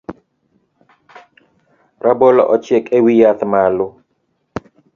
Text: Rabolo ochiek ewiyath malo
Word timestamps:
Rabolo 2.03 2.43
ochiek 2.53 2.85
ewiyath 2.97 3.43
malo 3.51 3.87